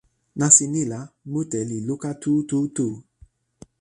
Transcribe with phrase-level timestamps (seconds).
[0.39, 0.99] nasin ni la,
[1.31, 2.87] mute li luka tu tu tu.